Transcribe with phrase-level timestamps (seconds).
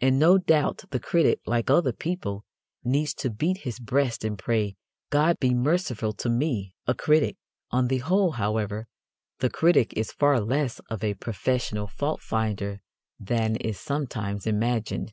[0.00, 2.46] And no doubt the critic, like other people,
[2.82, 4.78] needs to beat his breast and pray,
[5.10, 7.36] "God be merciful to me, a critic."
[7.70, 8.88] On the whole, however,
[9.40, 12.80] the critic is far less of a professional faultfinder
[13.18, 15.12] than is sometimes imagined.